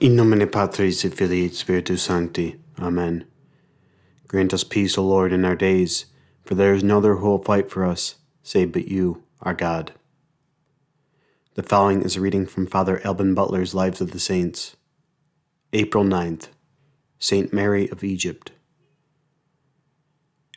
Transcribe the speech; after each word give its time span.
In 0.00 0.16
nomine 0.16 0.48
Patris 0.48 1.04
et 1.04 1.12
Filii 1.12 1.44
et 1.44 1.52
Spiritus 1.52 2.04
Sancti. 2.04 2.56
Amen. 2.78 3.26
Grant 4.28 4.54
us 4.54 4.64
peace, 4.64 4.96
O 4.96 5.04
Lord, 5.04 5.30
in 5.30 5.44
our 5.44 5.54
days, 5.54 6.06
for 6.42 6.54
there 6.54 6.72
is 6.72 6.82
no 6.82 6.96
other 6.96 7.16
who 7.16 7.28
will 7.28 7.42
fight 7.42 7.70
for 7.70 7.84
us, 7.84 8.14
save 8.42 8.72
but 8.72 8.88
you, 8.88 9.22
our 9.42 9.52
God. 9.52 9.92
The 11.54 11.62
following 11.62 12.00
is 12.00 12.16
a 12.16 12.20
reading 12.22 12.46
from 12.46 12.66
Father 12.66 13.02
Alban 13.04 13.34
Butler's 13.34 13.74
Lives 13.74 14.00
of 14.00 14.12
the 14.12 14.18
Saints. 14.18 14.74
April 15.74 16.04
9th, 16.04 16.48
Saint 17.18 17.52
Mary 17.52 17.86
of 17.90 18.02
Egypt. 18.02 18.52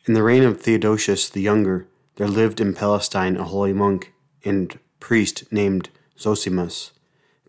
In 0.06 0.14
the 0.14 0.24
reign 0.24 0.44
of 0.44 0.62
Theodosius 0.62 1.28
the 1.28 1.42
Younger, 1.42 1.86
there 2.16 2.30
lived 2.30 2.62
in 2.62 2.74
Palestine 2.74 3.36
a 3.36 3.44
holy 3.44 3.74
monk 3.74 4.14
and 4.46 4.80
priest 5.02 5.52
named 5.52 5.90
Zosimus 6.18 6.93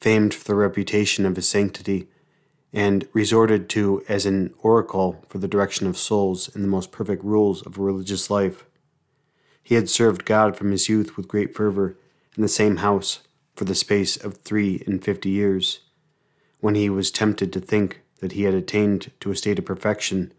famed 0.05 0.35
for 0.35 0.45
the 0.45 0.55
reputation 0.55 1.25
of 1.25 1.35
his 1.35 1.49
sanctity, 1.49 2.07
and 2.75 3.09
resorted 3.15 3.71
to 3.71 4.05
as 4.07 4.27
an 4.27 4.53
oracle 4.59 5.25
for 5.31 5.39
the 5.39 5.49
direction 5.49 5.87
of 5.87 5.97
souls 5.97 6.55
and 6.55 6.63
the 6.63 6.69
most 6.69 6.93
perfect 6.93 7.25
rules 7.25 7.65
of 7.65 7.79
religious 7.79 8.29
life. 8.29 8.67
He 9.63 9.77
had 9.77 9.89
served 9.89 10.27
God 10.27 10.59
from 10.59 10.73
his 10.73 10.91
youth 10.91 11.17
with 11.17 11.27
great 11.27 11.55
fervor 11.55 11.97
in 12.37 12.43
the 12.43 12.49
same 12.49 12.77
house 12.77 13.21
for 13.57 13.65
the 13.65 13.75
space 13.75 14.23
of 14.23 14.37
three 14.37 14.83
and 14.87 15.03
fifty 15.03 15.31
years, 15.31 15.81
when 16.61 16.75
he 16.75 16.91
was 16.91 17.11
tempted 17.11 17.51
to 17.55 17.61
think 17.61 18.03
that 18.21 18.33
he 18.33 18.43
had 18.43 18.53
attained 18.53 19.11
to 19.21 19.31
a 19.31 19.37
state 19.37 19.59
of 19.59 19.65
perfection, 19.65 20.35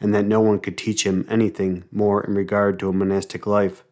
and 0.00 0.14
that 0.14 0.24
no 0.24 0.40
one 0.40 0.58
could 0.58 0.78
teach 0.78 1.04
him 1.04 1.26
anything 1.28 1.84
more 1.92 2.24
in 2.24 2.34
regard 2.34 2.78
to 2.78 2.88
a 2.88 2.94
monastic 2.94 3.46
life. 3.46 3.84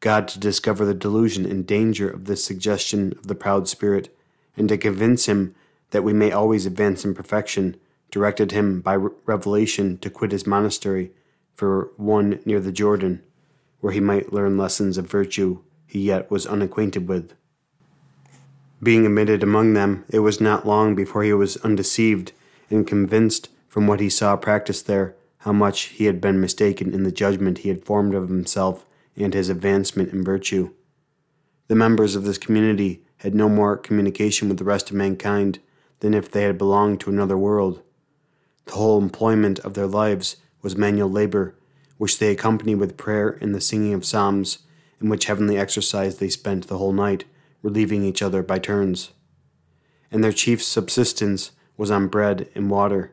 God 0.00 0.28
to 0.28 0.38
discover 0.38 0.84
the 0.84 0.94
delusion 0.94 1.44
and 1.44 1.66
danger 1.66 2.08
of 2.08 2.26
this 2.26 2.44
suggestion 2.44 3.12
of 3.12 3.26
the 3.26 3.34
proud 3.34 3.68
spirit, 3.68 4.14
and 4.56 4.68
to 4.68 4.78
convince 4.78 5.26
him 5.26 5.54
that 5.90 6.04
we 6.04 6.12
may 6.12 6.30
always 6.30 6.66
advance 6.66 7.04
in 7.04 7.14
perfection, 7.14 7.76
directed 8.10 8.52
him 8.52 8.80
by 8.80 8.94
revelation 8.94 9.98
to 9.98 10.10
quit 10.10 10.32
his 10.32 10.46
monastery 10.46 11.10
for 11.54 11.90
one 11.96 12.40
near 12.44 12.60
the 12.60 12.72
Jordan, 12.72 13.22
where 13.80 13.92
he 13.92 14.00
might 14.00 14.32
learn 14.32 14.56
lessons 14.56 14.98
of 14.98 15.10
virtue 15.10 15.60
he 15.86 16.00
yet 16.00 16.30
was 16.30 16.46
unacquainted 16.46 17.08
with. 17.08 17.34
Being 18.80 19.06
admitted 19.06 19.42
among 19.42 19.74
them, 19.74 20.04
it 20.08 20.20
was 20.20 20.40
not 20.40 20.66
long 20.66 20.94
before 20.94 21.24
he 21.24 21.32
was 21.32 21.56
undeceived 21.58 22.32
and 22.70 22.86
convinced 22.86 23.48
from 23.66 23.86
what 23.86 23.98
he 23.98 24.10
saw 24.10 24.36
practiced 24.36 24.86
there 24.86 25.16
how 25.38 25.52
much 25.52 25.84
he 25.84 26.04
had 26.04 26.20
been 26.20 26.40
mistaken 26.40 26.92
in 26.92 27.02
the 27.02 27.12
judgment 27.12 27.58
he 27.58 27.68
had 27.68 27.84
formed 27.84 28.14
of 28.14 28.28
himself 28.28 28.84
and 29.18 29.34
his 29.34 29.48
advancement 29.48 30.12
in 30.12 30.24
virtue. 30.24 30.72
The 31.68 31.74
members 31.74 32.16
of 32.16 32.24
this 32.24 32.38
community 32.38 33.02
had 33.18 33.34
no 33.34 33.48
more 33.48 33.76
communication 33.76 34.48
with 34.48 34.58
the 34.58 34.64
rest 34.64 34.90
of 34.90 34.96
mankind 34.96 35.58
than 36.00 36.14
if 36.14 36.30
they 36.30 36.42
had 36.42 36.56
belonged 36.56 37.00
to 37.00 37.10
another 37.10 37.36
world. 37.36 37.82
The 38.66 38.72
whole 38.72 39.00
employment 39.00 39.58
of 39.60 39.74
their 39.74 39.86
lives 39.86 40.36
was 40.62 40.76
manual 40.76 41.10
labor, 41.10 41.54
which 41.96 42.18
they 42.18 42.30
accompanied 42.30 42.76
with 42.76 42.96
prayer 42.96 43.38
and 43.40 43.54
the 43.54 43.60
singing 43.60 43.92
of 43.92 44.04
psalms, 44.04 44.58
in 45.00 45.08
which 45.08 45.26
heavenly 45.26 45.58
exercise 45.58 46.18
they 46.18 46.28
spent 46.28 46.68
the 46.68 46.78
whole 46.78 46.92
night, 46.92 47.24
relieving 47.62 48.04
each 48.04 48.22
other 48.22 48.42
by 48.42 48.58
turns. 48.58 49.10
And 50.10 50.22
their 50.22 50.32
chief 50.32 50.62
subsistence 50.62 51.50
was 51.76 51.90
on 51.90 52.08
bread 52.08 52.48
and 52.54 52.70
water. 52.70 53.12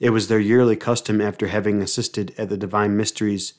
It 0.00 0.10
was 0.10 0.28
their 0.28 0.40
yearly 0.40 0.76
custom 0.76 1.20
after 1.20 1.48
having 1.48 1.80
assisted 1.80 2.34
at 2.36 2.48
the 2.48 2.56
divine 2.56 2.96
mysteries 2.96 3.54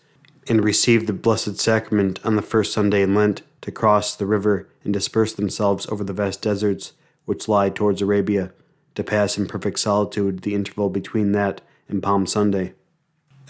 and 0.48 0.64
received 0.64 1.08
the 1.08 1.14
Blessed 1.14 1.60
Sacrament 1.60 2.20
on 2.24 2.36
the 2.36 2.42
first 2.42 2.72
Sunday 2.72 3.02
in 3.02 3.16
Lent 3.16 3.42
to 3.62 3.72
cross 3.72 4.16
the 4.16 4.26
river 4.26 4.68
and 4.84 4.94
disperse 4.94 5.34
themselves 5.34 5.88
over 5.88 6.04
the 6.04 6.14
vast 6.14 6.42
deserts 6.42 6.94
which 7.26 7.48
lie 7.48 7.70
towards 7.70 8.02
Arabia, 8.02 8.52
to 8.94 9.04
pass 9.04 9.38
in 9.38 9.48
perfect 9.48 9.80
solitude 9.80 10.42
the 10.42 10.54
interval 10.54 10.90
between 10.90 11.32
that 11.32 11.62
and 11.90 12.04
Palm 12.04 12.26
Sunday. 12.26 12.74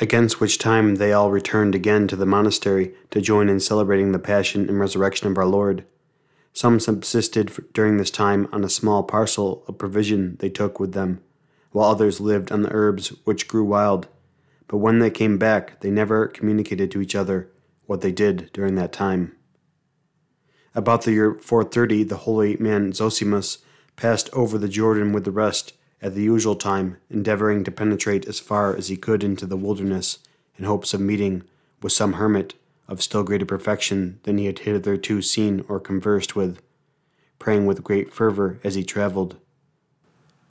Against 0.01 0.41
which 0.41 0.57
time 0.57 0.95
they 0.95 1.13
all 1.13 1.31
returned 1.31 1.75
again 1.75 2.07
to 2.07 2.15
the 2.15 2.25
monastery 2.25 2.93
to 3.11 3.21
join 3.21 3.47
in 3.47 3.59
celebrating 3.59 4.11
the 4.11 4.19
Passion 4.19 4.67
and 4.67 4.79
Resurrection 4.79 5.27
of 5.29 5.37
our 5.37 5.45
Lord. 5.45 5.85
Some 6.53 6.79
subsisted 6.79 7.51
during 7.73 7.97
this 7.97 8.11
time 8.11 8.47
on 8.51 8.63
a 8.63 8.69
small 8.69 9.03
parcel 9.03 9.63
of 9.67 9.77
provision 9.77 10.37
they 10.39 10.49
took 10.49 10.79
with 10.79 10.93
them, 10.93 11.21
while 11.71 11.89
others 11.89 12.21
lived 12.21 12.51
on 12.51 12.61
the 12.61 12.71
herbs 12.73 13.09
which 13.25 13.47
grew 13.47 13.65
wild 13.65 14.07
but 14.67 14.77
when 14.77 14.99
they 14.99 15.09
came 15.09 15.37
back, 15.37 15.79
they 15.81 15.91
never 15.91 16.27
communicated 16.27 16.91
to 16.91 17.01
each 17.01 17.15
other 17.15 17.49
what 17.85 18.01
they 18.01 18.11
did 18.11 18.49
during 18.53 18.75
that 18.75 18.91
time. 18.91 19.35
About 20.73 21.03
the 21.03 21.13
year 21.13 21.33
430, 21.33 22.03
the 22.03 22.17
holy 22.17 22.57
man 22.57 22.91
Zosimus 22.91 23.59
passed 23.95 24.29
over 24.33 24.57
the 24.57 24.67
Jordan 24.67 25.13
with 25.13 25.23
the 25.23 25.31
rest 25.31 25.73
at 26.01 26.15
the 26.15 26.23
usual 26.23 26.55
time, 26.55 26.97
endeavoring 27.09 27.63
to 27.63 27.71
penetrate 27.71 28.27
as 28.27 28.39
far 28.39 28.75
as 28.75 28.89
he 28.89 28.97
could 28.97 29.23
into 29.23 29.45
the 29.45 29.57
wilderness 29.57 30.19
in 30.57 30.65
hopes 30.65 30.93
of 30.93 31.01
meeting 31.01 31.43
with 31.81 31.93
some 31.93 32.13
hermit 32.13 32.55
of 32.87 33.01
still 33.01 33.23
greater 33.23 33.45
perfection 33.45 34.19
than 34.23 34.37
he 34.37 34.45
had 34.45 34.59
hitherto 34.59 35.21
seen 35.21 35.63
or 35.67 35.79
conversed 35.79 36.35
with, 36.35 36.61
praying 37.39 37.65
with 37.65 37.83
great 37.83 38.13
fervor 38.13 38.59
as 38.63 38.75
he 38.75 38.83
traveled. 38.83 39.37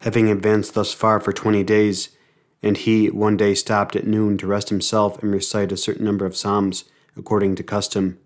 Having 0.00 0.28
advanced 0.28 0.74
thus 0.74 0.92
far 0.92 1.20
for 1.20 1.32
twenty 1.32 1.62
days, 1.62 2.10
and 2.64 2.78
he 2.78 3.10
one 3.10 3.36
day 3.36 3.54
stopped 3.54 3.94
at 3.94 4.06
noon 4.06 4.38
to 4.38 4.46
rest 4.46 4.70
himself 4.70 5.22
and 5.22 5.30
recite 5.30 5.70
a 5.70 5.76
certain 5.76 6.04
number 6.04 6.24
of 6.24 6.34
psalms, 6.34 6.84
according 7.14 7.54
to 7.54 7.62
custom. 7.62 8.18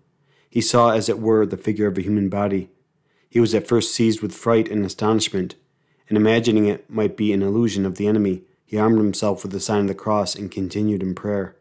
He 0.49 0.61
saw, 0.61 0.91
as 0.91 1.09
it 1.09 1.19
were, 1.19 1.45
the 1.45 1.57
figure 1.57 1.87
of 1.87 1.97
a 1.97 2.01
human 2.01 2.29
body. 2.29 2.69
He 3.29 3.41
was 3.41 3.53
at 3.53 3.67
first 3.67 3.93
seized 3.93 4.21
with 4.21 4.33
fright 4.33 4.69
and 4.69 4.85
astonishment, 4.85 5.55
and 6.07 6.17
imagining 6.17 6.67
it 6.67 6.89
might 6.89 7.17
be 7.17 7.33
an 7.33 7.43
illusion 7.43 7.85
of 7.85 7.97
the 7.97 8.07
enemy, 8.07 8.43
he 8.65 8.77
armed 8.77 8.97
himself 8.97 9.43
with 9.43 9.51
the 9.51 9.59
sign 9.59 9.81
of 9.81 9.87
the 9.87 9.93
cross 9.93 10.35
and 10.35 10.49
continued 10.49 11.03
in 11.03 11.15
prayer. 11.15 11.57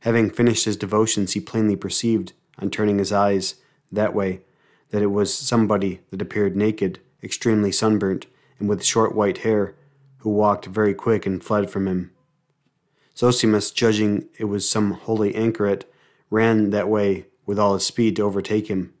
Having 0.00 0.30
finished 0.30 0.64
his 0.64 0.78
devotions, 0.78 1.34
he 1.34 1.40
plainly 1.40 1.76
perceived, 1.76 2.32
on 2.58 2.70
turning 2.70 3.00
his 3.00 3.12
eyes 3.12 3.56
that 3.92 4.14
way, 4.14 4.40
that 4.90 5.02
it 5.02 5.08
was 5.08 5.32
somebody 5.32 6.00
that 6.10 6.22
appeared 6.22 6.56
naked, 6.56 7.00
extremely 7.22 7.70
sunburnt, 7.70 8.26
and 8.58 8.66
with 8.66 8.82
short 8.82 9.14
white 9.14 9.38
hair, 9.38 9.74
who 10.22 10.30
walked 10.30 10.66
very 10.66 10.94
quick 10.94 11.26
and 11.26 11.42
fled 11.42 11.68
from 11.68 11.88
him. 11.88 12.12
Zosimus, 13.16 13.74
judging 13.74 14.28
it 14.38 14.44
was 14.44 14.68
some 14.68 14.92
holy 14.92 15.32
anchoret, 15.32 15.82
ran 16.30 16.70
that 16.70 16.88
way 16.88 17.26
with 17.44 17.58
all 17.58 17.74
his 17.74 17.84
speed 17.84 18.16
to 18.16 18.22
overtake 18.22 18.68
him. 18.68 18.94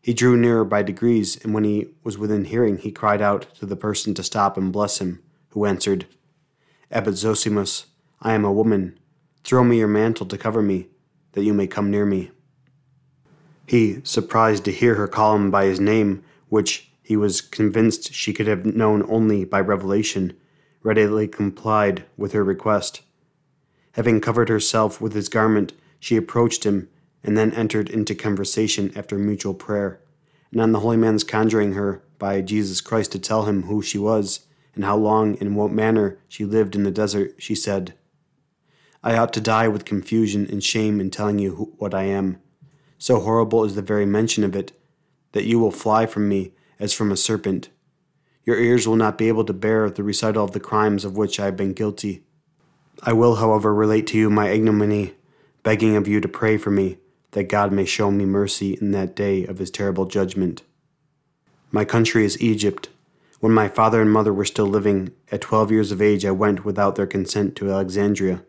He 0.00 0.14
drew 0.14 0.34
nearer 0.34 0.64
by 0.64 0.82
degrees, 0.82 1.36
and 1.44 1.52
when 1.52 1.64
he 1.64 1.88
was 2.02 2.16
within 2.16 2.46
hearing, 2.46 2.78
he 2.78 2.90
cried 2.90 3.20
out 3.20 3.54
to 3.56 3.66
the 3.66 3.76
person 3.76 4.14
to 4.14 4.22
stop 4.22 4.56
and 4.56 4.72
bless 4.72 4.98
him, 4.98 5.22
who 5.50 5.66
answered, 5.66 6.06
Abbot 6.90 7.14
Zosimus, 7.14 7.86
I 8.22 8.32
am 8.32 8.44
a 8.44 8.52
woman. 8.52 8.98
Throw 9.44 9.62
me 9.62 9.78
your 9.78 9.88
mantle 9.88 10.26
to 10.26 10.38
cover 10.38 10.62
me, 10.62 10.88
that 11.32 11.44
you 11.44 11.52
may 11.52 11.66
come 11.66 11.90
near 11.90 12.06
me. 12.06 12.30
He, 13.66 14.00
surprised 14.04 14.64
to 14.64 14.72
hear 14.72 14.94
her 14.94 15.08
call 15.08 15.36
him 15.36 15.50
by 15.50 15.66
his 15.66 15.80
name, 15.80 16.24
which 16.48 16.90
he 17.02 17.16
was 17.16 17.40
convinced 17.40 18.14
she 18.14 18.32
could 18.32 18.46
have 18.46 18.64
known 18.64 19.04
only 19.08 19.44
by 19.44 19.60
revelation, 19.60 20.36
readily 20.86 21.26
complied 21.26 22.04
with 22.16 22.30
her 22.30 22.44
request. 22.44 23.02
Having 23.92 24.20
covered 24.20 24.48
herself 24.48 25.00
with 25.00 25.14
his 25.14 25.28
garment, 25.28 25.72
she 25.98 26.16
approached 26.16 26.64
him 26.64 26.88
and 27.24 27.36
then 27.36 27.52
entered 27.54 27.90
into 27.90 28.14
conversation 28.14 28.92
after 28.94 29.18
mutual 29.18 29.52
prayer. 29.52 30.00
And 30.52 30.60
on 30.60 30.70
the 30.70 30.80
holy 30.80 30.96
man's 30.96 31.24
conjuring 31.24 31.72
her 31.72 32.02
by 32.20 32.40
Jesus 32.40 32.80
Christ 32.80 33.10
to 33.12 33.18
tell 33.18 33.46
him 33.46 33.64
who 33.64 33.82
she 33.82 33.98
was 33.98 34.46
and 34.76 34.84
how 34.84 34.96
long 34.96 35.32
and 35.32 35.42
in 35.42 35.54
what 35.56 35.72
manner 35.72 36.18
she 36.28 36.44
lived 36.44 36.76
in 36.76 36.84
the 36.84 36.92
desert, 36.92 37.34
she 37.38 37.56
said, 37.56 37.94
I 39.02 39.16
ought 39.16 39.32
to 39.32 39.40
die 39.40 39.66
with 39.66 39.84
confusion 39.84 40.46
and 40.48 40.62
shame 40.62 41.00
in 41.00 41.10
telling 41.10 41.40
you 41.40 41.56
who, 41.56 41.72
what 41.78 41.94
I 41.94 42.04
am. 42.04 42.38
So 42.96 43.18
horrible 43.18 43.64
is 43.64 43.74
the 43.74 43.82
very 43.82 44.06
mention 44.06 44.44
of 44.44 44.54
it 44.54 44.70
that 45.32 45.46
you 45.46 45.58
will 45.58 45.72
fly 45.72 46.06
from 46.06 46.28
me 46.28 46.52
as 46.78 46.92
from 46.92 47.10
a 47.10 47.16
serpent. 47.16 47.70
Your 48.46 48.58
ears 48.58 48.86
will 48.86 48.96
not 48.96 49.18
be 49.18 49.26
able 49.26 49.44
to 49.44 49.52
bear 49.52 49.90
the 49.90 50.04
recital 50.04 50.44
of 50.44 50.52
the 50.52 50.60
crimes 50.60 51.04
of 51.04 51.16
which 51.16 51.40
I 51.40 51.46
have 51.46 51.56
been 51.56 51.72
guilty. 51.72 52.22
I 53.02 53.12
will, 53.12 53.34
however, 53.34 53.74
relate 53.74 54.06
to 54.08 54.18
you 54.18 54.30
my 54.30 54.48
ignominy, 54.50 55.14
begging 55.64 55.96
of 55.96 56.06
you 56.06 56.20
to 56.20 56.28
pray 56.28 56.56
for 56.56 56.70
me, 56.70 56.98
that 57.32 57.48
God 57.48 57.72
may 57.72 57.84
show 57.84 58.10
me 58.10 58.24
mercy 58.24 58.78
in 58.80 58.92
that 58.92 59.16
day 59.16 59.44
of 59.44 59.58
his 59.58 59.72
terrible 59.72 60.06
judgment. 60.06 60.62
My 61.72 61.84
country 61.84 62.24
is 62.24 62.40
Egypt. 62.40 62.88
When 63.40 63.52
my 63.52 63.68
father 63.68 64.00
and 64.00 64.10
mother 64.10 64.32
were 64.32 64.44
still 64.44 64.66
living, 64.66 65.12
at 65.30 65.40
twelve 65.40 65.72
years 65.72 65.90
of 65.90 66.00
age 66.00 66.24
I 66.24 66.30
went 66.30 66.64
without 66.64 66.94
their 66.94 67.06
consent 67.06 67.56
to 67.56 67.70
Alexandria. 67.70 68.44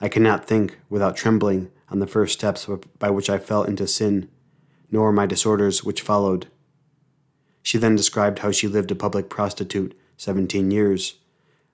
I 0.00 0.08
cannot 0.08 0.46
think, 0.46 0.78
without 0.88 1.14
trembling, 1.14 1.70
on 1.90 2.00
the 2.00 2.06
first 2.06 2.32
steps 2.32 2.66
by 2.98 3.10
which 3.10 3.30
I 3.30 3.38
fell 3.38 3.62
into 3.62 3.86
sin, 3.86 4.30
nor 4.90 5.12
my 5.12 5.26
disorders 5.26 5.84
which 5.84 6.00
followed. 6.00 6.48
She 7.66 7.78
then 7.78 7.96
described 7.96 8.38
how 8.38 8.52
she 8.52 8.68
lived 8.68 8.92
a 8.92 8.94
public 8.94 9.28
prostitute 9.28 9.98
seventeen 10.16 10.70
years, 10.70 11.16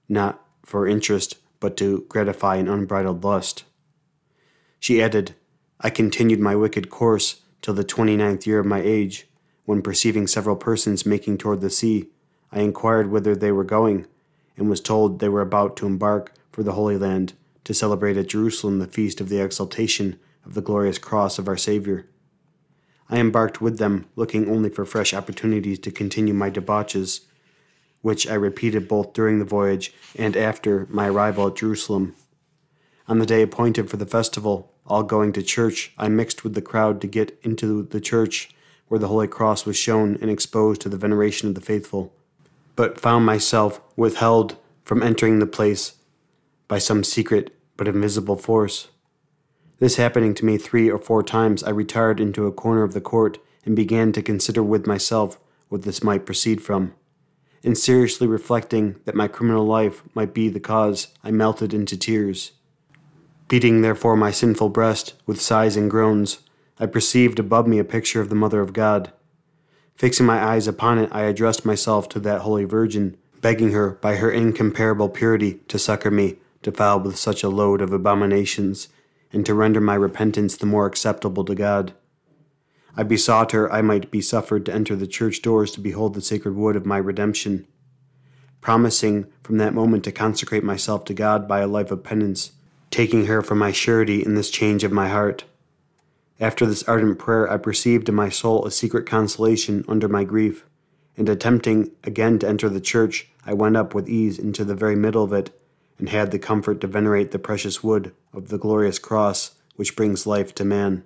not 0.09 0.43
for 0.65 0.89
interest, 0.89 1.37
but 1.61 1.77
to 1.77 2.06
gratify 2.09 2.56
an 2.56 2.67
unbridled 2.67 3.23
lust. 3.23 3.65
She 4.81 5.03
added, 5.03 5.35
I 5.83 5.91
continued 5.91 6.41
my 6.41 6.56
wicked 6.56 6.89
course 6.89 7.43
till 7.61 7.75
the 7.75 7.85
twenty 7.85 8.17
ninth 8.17 8.47
year 8.47 8.61
of 8.61 8.65
my 8.65 8.81
age, 8.81 9.29
when 9.67 9.83
perceiving 9.83 10.27
several 10.27 10.56
persons 10.56 11.05
making 11.05 11.37
toward 11.37 11.61
the 11.61 11.69
sea, 11.69 12.09
I 12.50 12.61
inquired 12.61 13.11
whither 13.11 13.37
they 13.37 13.53
were 13.53 13.62
going, 13.62 14.06
and 14.56 14.71
was 14.71 14.81
told 14.81 15.19
they 15.19 15.29
were 15.29 15.43
about 15.43 15.77
to 15.77 15.87
embark 15.87 16.33
for 16.53 16.62
the 16.62 16.73
Holy 16.73 16.97
Land 16.97 17.35
to 17.65 17.75
celebrate 17.75 18.17
at 18.17 18.29
Jerusalem 18.29 18.79
the 18.79 18.87
feast 18.87 19.21
of 19.21 19.29
the 19.29 19.43
exaltation 19.43 20.19
of 20.47 20.55
the 20.55 20.62
glorious 20.62 20.97
cross 20.97 21.39
of 21.39 21.49
our 21.49 21.59
Savior. 21.59 22.06
I 23.12 23.19
embarked 23.19 23.61
with 23.61 23.76
them, 23.76 24.06
looking 24.17 24.49
only 24.49 24.70
for 24.70 24.87
fresh 24.87 25.12
opportunities 25.12 25.79
to 25.81 25.91
continue 25.91 26.32
my 26.32 26.50
debauches, 26.50 27.20
which 28.00 28.26
I 28.26 28.32
repeated 28.32 28.88
both 28.88 29.12
during 29.12 29.38
the 29.38 29.44
voyage 29.44 29.93
and 30.17 30.35
after 30.35 30.87
my 30.88 31.09
arrival 31.09 31.49
at 31.49 31.56
Jerusalem. 31.56 32.17
On 33.06 33.19
the 33.19 33.26
day 33.26 33.43
appointed 33.43 33.91
for 33.91 33.99
the 33.99 34.06
festival, 34.06 34.73
all 34.87 35.03
going 35.03 35.35
to 35.35 35.43
church, 35.43 35.93
I 35.99 36.09
mixed 36.09 36.43
with 36.43 36.55
the 36.55 36.62
crowd 36.62 37.03
to 37.03 37.06
get 37.06 37.38
into 37.43 37.82
the 37.82 38.00
church 38.00 38.49
where 38.88 38.99
the 38.99 39.09
Holy 39.09 39.29
Cross 39.29 39.67
was 39.67 39.76
shown 39.76 40.17
and 40.23 40.31
exposed 40.31 40.81
to 40.81 40.88
the 40.88 40.97
veneration 40.97 41.50
of 41.50 41.55
the 41.55 41.61
faithful, 41.61 42.15
but 42.76 42.99
found 42.99 43.26
myself 43.26 43.82
withheld 43.94 44.56
from 44.85 45.03
entering 45.03 45.38
the 45.38 45.47
place 45.47 45.97
by 46.67 46.79
some 46.79 47.05
secret 47.05 47.55
but 47.76 47.87
invisible 47.87 48.37
force. 48.37 48.88
This 49.82 49.96
happening 49.96 50.32
to 50.34 50.44
me 50.44 50.58
three 50.58 50.88
or 50.88 50.96
four 50.96 51.25
times, 51.25 51.64
I 51.64 51.70
retired 51.70 52.20
into 52.20 52.46
a 52.46 52.52
corner 52.52 52.84
of 52.84 52.93
the 52.93 53.00
court 53.00 53.38
and 53.64 53.75
began 53.75 54.12
to 54.12 54.23
consider 54.23 54.62
with 54.62 54.87
myself 54.87 55.40
what 55.70 55.82
this 55.82 56.05
might 56.05 56.25
proceed 56.25 56.62
from. 56.62 56.94
And 57.64 57.76
seriously 57.76 58.29
reflecting 58.29 59.00
that 59.06 59.17
my 59.17 59.26
criminal 59.26 59.67
life 59.67 60.05
might 60.14 60.32
be 60.34 60.49
the 60.49 60.61
cause, 60.61 61.08
I 61.25 61.32
melted 61.32 61.75
into 61.75 61.96
tears. 61.96 62.52
Beating 63.49 63.82
therefore 63.82 64.17
my 64.17 64.31
sinful 64.31 64.69
breast 64.69 65.14
with 65.26 65.43
sighs 65.43 65.76
and 65.76 65.90
groans, 65.90 66.38
I 66.79 66.87
perceived 66.87 67.40
above 67.40 67.67
me 67.67 67.81
a 67.81 67.84
picture 67.84 68.20
of 68.20 68.29
the 68.29 68.37
Mother 68.37 68.61
of 68.61 68.73
God. 68.73 69.12
Fixing 69.96 70.26
my 70.26 70.40
eyes 70.40 70.69
upon 70.69 70.99
it, 70.99 71.08
I 71.11 71.23
addressed 71.23 71.64
myself 71.64 72.08
to 72.11 72.20
that 72.20 72.43
Holy 72.43 72.67
Virgin, 72.67 73.17
begging 73.40 73.73
her, 73.73 73.99
by 74.00 74.14
her 74.14 74.31
incomparable 74.31 75.08
purity, 75.08 75.55
to 75.67 75.76
succor 75.76 76.12
me, 76.12 76.37
defiled 76.62 77.05
with 77.05 77.17
such 77.17 77.43
a 77.43 77.49
load 77.49 77.81
of 77.81 77.93
abominations, 77.93 78.87
and 79.32 79.46
to 79.46 79.55
render 79.55 79.81
my 79.81 79.94
repentance 79.94 80.56
the 80.56 80.67
more 80.67 80.87
acceptable 80.87 81.44
to 81.44 81.55
God. 81.55 81.94
I 82.96 83.02
besought 83.02 83.52
her 83.52 83.73
I 83.73 83.81
might 83.81 84.11
be 84.11 84.20
suffered 84.20 84.67
to 84.67 84.75
enter 84.75 84.94
the 84.94 85.06
church 85.06 85.40
doors 85.40 85.73
to 85.73 85.81
behold 85.81 86.14
the 86.14 86.20
sacred 86.20 86.55
wood 86.55 86.76
of 86.76 86.84
my 86.84 86.99
redemption, 86.99 87.67
promising 88.61 89.26
from 89.43 89.56
that 89.58 89.75
moment 89.75 90.05
to 90.05 90.12
consecrate 90.12 90.62
myself 90.62 91.05
to 91.06 91.14
God 91.14 91.49
by 91.49 91.61
a 91.61 91.67
life 91.67 91.90
of 91.90 92.05
penance, 92.05 92.52
taking 92.90 93.26
her 93.26 93.40
for 93.40 93.55
my 93.55 93.73
surety 93.73 94.23
in 94.23 94.34
this 94.34 94.50
change 94.50 94.84
of 94.84 94.93
my 94.93 95.08
heart. 95.08 95.44
After 96.38 96.67
this 96.67 96.82
ardent 96.84 97.19
prayer, 97.19 97.50
I 97.50 97.56
perceived 97.56 98.08
in 98.08 98.14
my 98.14 98.29
soul 98.29 98.67
a 98.67 98.70
secret 98.70 99.06
consolation 99.06 99.84
under 99.88 100.08
my 100.08 100.25
grief, 100.25 100.67
and 101.17 101.29
attempting 101.29 101.93
again 102.05 102.38
to 102.40 102.49
enter 102.49 102.69
the 102.69 102.81
church, 102.81 103.29
I 103.46 103.55
went 103.55 103.76
up 103.76 103.94
with 103.94 104.08
ease 104.08 104.38
into 104.38 104.64
the 104.64 104.75
very 104.75 104.96
middle 104.96 105.25
of 105.25 105.32
it, 105.32 105.50
and 106.03 106.09
had 106.09 106.33
the 106.33 106.39
comfort 106.39 106.81
to 106.81 106.89
venerate 106.89 107.31
the 107.31 107.39
precious 107.39 107.85
wood 107.85 108.13
of 108.33 108.49
the 108.49 108.59
glorious 108.59 108.99
cross 108.99 109.53
which 109.77 109.95
brings 109.95 110.27
life 110.27 110.53
to 110.53 110.65
man. 110.65 111.05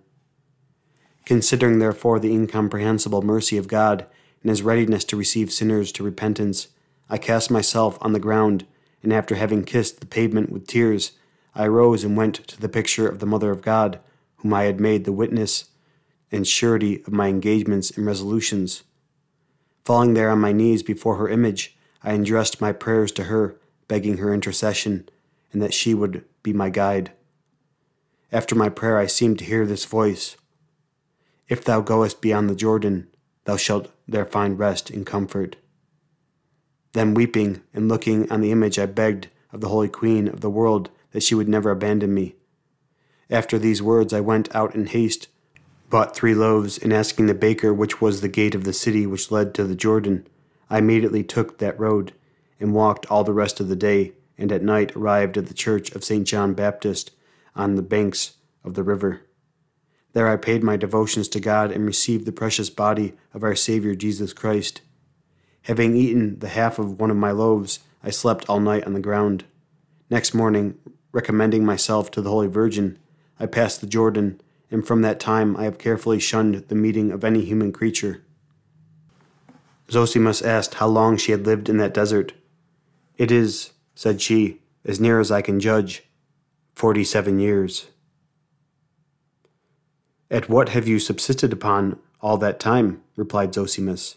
Considering 1.27 1.81
therefore 1.81 2.19
the 2.19 2.33
incomprehensible 2.33 3.21
mercy 3.21 3.59
of 3.59 3.69
God 3.69 4.07
and 4.41 4.49
his 4.49 4.63
readiness 4.63 5.05
to 5.05 5.15
receive 5.15 5.53
sinners 5.53 5.93
to 5.93 6.03
repentance, 6.03 6.69
I 7.11 7.19
cast 7.19 7.51
myself 7.51 7.99
on 8.01 8.15
the 8.15 8.19
ground, 8.19 8.67
and 9.03 9.13
after 9.13 9.35
having 9.35 9.65
kissed 9.65 10.01
the 10.01 10.07
pavement 10.07 10.51
with 10.51 10.67
tears, 10.67 11.13
I 11.55 11.67
arose 11.67 12.03
and 12.03 12.17
went 12.17 12.37
to 12.47 12.59
the 12.59 12.67
picture 12.67 13.07
of 13.07 13.19
the 13.19 13.27
Mother 13.27 13.51
of 13.51 13.61
God, 13.61 14.01
whom 14.37 14.55
I 14.55 14.63
had 14.63 14.81
made 14.81 15.05
the 15.05 15.13
witness 15.13 15.67
and 16.33 16.49
surety 16.49 17.03
of 17.07 17.13
my 17.13 17.29
engagements 17.29 17.91
and 17.91 18.07
resolutions. 18.07 18.83
Falling 19.85 20.15
there 20.15 20.31
on 20.31 20.41
my 20.41 20.53
knees 20.53 20.83
before 20.83 21.17
her 21.17 21.29
image, 21.29 21.77
I 22.03 22.15
addressed 22.15 22.63
my 22.63 22.73
prayers 22.73 23.13
to 23.13 23.25
her, 23.25 23.59
begging 23.89 24.19
her 24.19 24.33
intercession, 24.33 25.09
and 25.53 25.63
that 25.63 25.75
she 25.75 25.95
would 25.95 26.25
be 26.43 26.53
my 26.53 26.71
guide. 26.71 27.13
After 28.33 28.55
my 28.55 28.69
prayer, 28.69 28.99
I 28.99 29.07
seemed 29.07 29.39
to 29.39 29.45
hear 29.45 29.67
this 29.67 29.85
voice 29.85 30.37
If 31.49 31.65
thou 31.65 31.81
goest 31.81 32.21
beyond 32.21 32.51
the 32.51 32.57
Jordan, 32.57 33.09
thou 33.45 33.57
shalt 33.57 33.93
there 34.09 34.27
find 34.27 34.59
rest 34.59 34.91
and 34.91 35.07
comfort. 35.07 35.57
Then, 36.93 37.15
weeping 37.15 37.63
and 37.75 37.89
looking 37.89 38.31
on 38.31 38.41
the 38.41 38.51
image, 38.51 38.79
I 38.79 38.87
begged 38.87 39.29
of 39.53 39.61
the 39.61 39.69
Holy 39.69 39.89
Queen 39.89 40.29
of 40.29 40.41
the 40.41 40.51
world 40.51 40.91
that 41.13 41.23
she 41.23 41.35
would 41.35 41.49
never 41.49 41.71
abandon 41.71 42.13
me. 42.13 42.35
After 43.31 43.59
these 43.59 43.83
words, 43.83 44.13
I 44.13 44.21
went 44.21 44.55
out 44.55 44.75
in 44.75 44.87
haste, 44.87 45.29
bought 45.89 46.15
three 46.15 46.35
loaves, 46.35 46.79
and 46.79 46.93
asking 46.93 47.27
the 47.27 47.35
baker 47.35 47.73
which 47.73 48.01
was 48.01 48.21
the 48.21 48.29
gate 48.29 48.55
of 48.55 48.65
the 48.65 48.73
city 48.73 49.07
which 49.07 49.31
led 49.31 49.55
to 49.55 49.65
the 49.65 49.75
Jordan, 49.75 50.27
I 50.69 50.79
immediately 50.79 51.23
took 51.23 51.59
that 51.59 51.79
road, 51.79 52.13
and 52.59 52.75
walked 52.75 53.07
all 53.07 53.25
the 53.25 53.33
rest 53.33 53.61
of 53.61 53.69
the 53.69 53.77
day, 53.77 54.13
and 54.39 54.53
at 54.53 54.63
night 54.63 54.95
arrived 54.97 55.37
at 55.37 55.47
the 55.47 55.55
church 55.55 55.91
of 55.93 56.05
St. 56.05 56.27
John 56.27 56.55
Baptist 56.55 57.11
on 57.55 57.75
the 57.75 57.83
banks 57.83 58.35
of 58.65 58.75
the 58.75 58.83
river. 58.83 59.23
There 60.13 60.29
I 60.29 60.37
paid 60.37 60.63
my 60.63 60.77
devotions 60.77 61.29
to 61.29 61.41
God 61.41 61.71
and 61.71 61.85
received 61.85 62.25
the 62.25 62.33
precious 62.33 62.71
body 62.71 63.15
of 63.35 63.43
our 63.43 63.55
Savior 63.55 63.95
Jesus 63.95 64.33
Christ. 64.33 64.81
Having 65.63 65.97
eaten 65.97 66.39
the 66.39 66.49
half 66.49 66.79
of 66.79 66.99
one 66.99 67.11
of 67.11 67.17
my 67.17 67.33
loaves, 67.33 67.81
I 68.03 68.11
slept 68.11 68.49
all 68.49 68.61
night 68.61 68.85
on 68.85 68.95
the 68.95 69.01
ground. 69.01 69.45
Next 70.09 70.33
morning, 70.33 70.79
recommending 71.13 71.65
myself 71.65 72.11
to 72.13 72.23
the 72.23 72.31
Holy 72.31 72.47
Virgin, 72.47 72.99
I 73.39 73.47
passed 73.47 73.81
the 73.81 73.87
Jordan, 73.87 74.41
and 74.71 74.87
from 74.87 75.03
that 75.03 75.21
time 75.21 75.57
I 75.57 75.65
have 75.65 75.77
carefully 75.77 76.19
shunned 76.19 76.55
the 76.69 76.75
meeting 76.75 77.11
of 77.11 77.25
any 77.25 77.45
human 77.45 77.73
creature. 77.73 78.23
Zosimus 79.89 80.45
asked 80.45 80.75
how 80.75 80.87
long 80.87 81.17
she 81.17 81.33
had 81.33 81.47
lived 81.47 81.69
in 81.69 81.77
that 81.79 81.95
desert. 81.95 82.33
It 83.17 83.31
is, 83.31 83.73
said 83.95 84.21
she, 84.21 84.61
as 84.85 85.01
near 85.01 85.21
as 85.21 85.31
I 85.31 85.43
can 85.43 85.59
judge, 85.59 86.05
forty 86.75 87.03
seven 87.03 87.39
years. 87.39 87.87
At 90.31 90.49
what 90.49 90.71
have 90.71 90.87
you 90.87 90.99
subsisted 90.99 91.53
upon 91.53 91.99
all 92.21 92.37
that 92.39 92.61
time? 92.61 93.03
replied 93.17 93.53
Zosimus. 93.53 94.17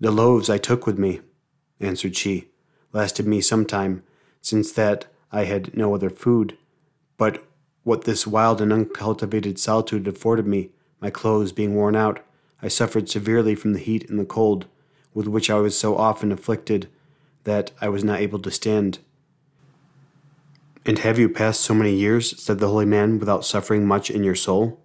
The 0.00 0.10
loaves 0.10 0.48
I 0.48 0.58
took 0.58 0.86
with 0.86 0.98
me, 0.98 1.20
answered 1.80 2.16
she, 2.16 2.48
lasted 2.92 3.26
me 3.26 3.40
some 3.40 3.66
time, 3.66 4.02
since 4.40 4.72
that 4.72 5.06
I 5.30 5.44
had 5.44 5.76
no 5.76 5.94
other 5.94 6.10
food. 6.10 6.56
But 7.18 7.44
what 7.82 8.04
this 8.04 8.26
wild 8.26 8.60
and 8.60 8.72
uncultivated 8.72 9.58
solitude 9.58 10.08
afforded 10.08 10.46
me, 10.46 10.70
my 11.00 11.10
clothes 11.10 11.52
being 11.52 11.74
worn 11.74 11.96
out, 11.96 12.20
I 12.62 12.68
suffered 12.68 13.08
severely 13.08 13.54
from 13.54 13.74
the 13.74 13.80
heat 13.80 14.08
and 14.08 14.18
the 14.18 14.24
cold, 14.24 14.66
with 15.12 15.26
which 15.26 15.50
I 15.50 15.56
was 15.56 15.78
so 15.78 15.96
often 15.96 16.32
afflicted 16.32 16.88
that 17.46 17.70
I 17.80 17.88
was 17.88 18.04
not 18.04 18.20
able 18.20 18.38
to 18.40 18.50
stand. 18.50 18.98
And 20.84 20.98
have 20.98 21.18
you 21.18 21.28
passed 21.28 21.62
so 21.62 21.74
many 21.74 21.94
years, 21.94 22.40
said 22.40 22.58
the 22.58 22.68
holy 22.68 22.84
man, 22.84 23.18
without 23.18 23.44
suffering 23.44 23.86
much 23.86 24.10
in 24.10 24.22
your 24.22 24.34
soul? 24.34 24.78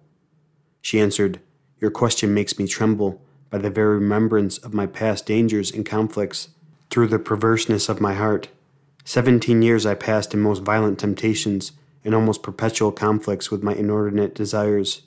She 0.80 0.98
answered, 0.98 1.40
Your 1.80 1.90
question 1.90 2.32
makes 2.32 2.58
me 2.58 2.66
tremble 2.66 3.20
by 3.50 3.58
the 3.58 3.70
very 3.70 3.96
remembrance 3.96 4.58
of 4.58 4.74
my 4.74 4.86
past 4.86 5.26
dangers 5.26 5.70
and 5.70 5.84
conflicts, 5.84 6.48
through 6.88 7.08
the 7.08 7.18
perverseness 7.18 7.88
of 7.88 8.00
my 8.00 8.14
heart. 8.14 8.48
Seventeen 9.04 9.62
years 9.62 9.84
I 9.84 9.94
passed 9.94 10.32
in 10.32 10.40
most 10.40 10.62
violent 10.62 10.98
temptations 10.98 11.72
and 12.04 12.14
almost 12.14 12.42
perpetual 12.42 12.92
conflicts 12.92 13.50
with 13.50 13.62
my 13.62 13.74
inordinate 13.74 14.34
desires. 14.34 15.02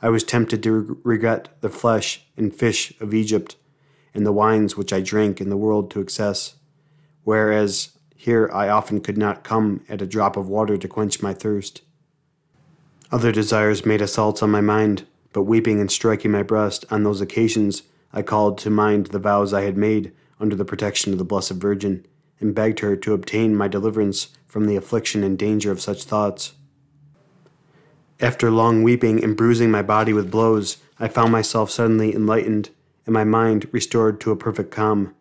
I 0.00 0.08
was 0.08 0.24
tempted 0.24 0.62
to 0.62 1.00
regret 1.04 1.48
the 1.60 1.68
flesh 1.68 2.26
and 2.36 2.54
fish 2.54 2.92
of 3.00 3.14
Egypt, 3.14 3.56
and 4.14 4.24
the 4.24 4.32
wines 4.32 4.76
which 4.76 4.92
I 4.92 5.00
drank 5.00 5.40
in 5.40 5.50
the 5.50 5.56
world 5.56 5.90
to 5.90 6.00
excess, 6.00 6.54
whereas 7.26 7.90
here 8.14 8.48
I 8.54 8.68
often 8.68 9.00
could 9.00 9.18
not 9.18 9.42
come 9.42 9.84
at 9.88 10.00
a 10.00 10.06
drop 10.06 10.36
of 10.36 10.48
water 10.48 10.78
to 10.78 10.86
quench 10.86 11.20
my 11.20 11.34
thirst. 11.34 11.82
Other 13.10 13.32
desires 13.32 13.84
made 13.84 14.00
assaults 14.00 14.44
on 14.44 14.50
my 14.52 14.60
mind, 14.60 15.06
but 15.32 15.42
weeping 15.42 15.80
and 15.80 15.90
striking 15.90 16.30
my 16.30 16.44
breast 16.44 16.84
on 16.88 17.02
those 17.02 17.20
occasions, 17.20 17.82
I 18.12 18.22
called 18.22 18.58
to 18.58 18.70
mind 18.70 19.06
the 19.06 19.18
vows 19.18 19.52
I 19.52 19.62
had 19.62 19.76
made 19.76 20.12
under 20.38 20.54
the 20.54 20.64
protection 20.64 21.12
of 21.12 21.18
the 21.18 21.24
Blessed 21.24 21.54
Virgin, 21.54 22.06
and 22.38 22.54
begged 22.54 22.78
her 22.78 22.94
to 22.94 23.12
obtain 23.12 23.56
my 23.56 23.66
deliverance 23.66 24.28
from 24.46 24.66
the 24.66 24.76
affliction 24.76 25.24
and 25.24 25.36
danger 25.36 25.72
of 25.72 25.80
such 25.80 26.04
thoughts. 26.04 26.52
After 28.20 28.52
long 28.52 28.84
weeping 28.84 29.24
and 29.24 29.36
bruising 29.36 29.72
my 29.72 29.82
body 29.82 30.12
with 30.12 30.30
blows, 30.30 30.76
I 31.00 31.08
found 31.08 31.32
myself 31.32 31.72
suddenly 31.72 32.14
enlightened 32.14 32.70
and 33.04 33.12
my 33.12 33.24
mind 33.24 33.68
restored 33.72 34.20
to 34.20 34.30
a 34.30 34.36
perfect 34.36 34.70
calm. 34.70 35.15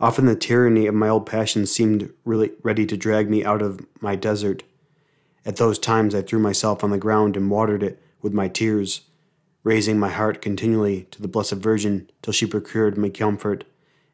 Often 0.00 0.26
the 0.26 0.36
tyranny 0.36 0.86
of 0.86 0.94
my 0.94 1.08
old 1.08 1.26
passions 1.26 1.70
seemed 1.70 2.12
really 2.24 2.52
ready 2.62 2.84
to 2.86 2.96
drag 2.96 3.30
me 3.30 3.44
out 3.44 3.62
of 3.62 3.86
my 4.00 4.16
desert. 4.16 4.64
At 5.46 5.56
those 5.56 5.78
times 5.78 6.14
I 6.14 6.22
threw 6.22 6.38
myself 6.38 6.82
on 6.82 6.90
the 6.90 6.98
ground 6.98 7.36
and 7.36 7.50
watered 7.50 7.82
it 7.82 8.02
with 8.20 8.32
my 8.32 8.48
tears, 8.48 9.02
raising 9.62 9.98
my 9.98 10.10
heart 10.10 10.42
continually 10.42 11.06
to 11.10 11.22
the 11.22 11.28
Blessed 11.28 11.54
Virgin 11.54 12.10
till 12.22 12.32
she 12.32 12.46
procured 12.46 12.98
me 12.98 13.10
comfort, 13.10 13.64